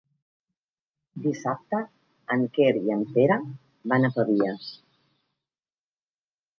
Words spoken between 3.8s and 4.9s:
van a Pavies.